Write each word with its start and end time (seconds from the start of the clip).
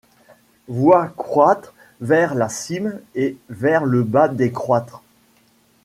Vois 0.67 1.09
croître 1.09 1.75
vers 1.99 2.33
la 2.33 2.49
cime 2.49 2.99
et 3.13 3.37
vers 3.51 3.85
le 3.85 4.01
bas 4.01 4.29
décroître 4.29 5.03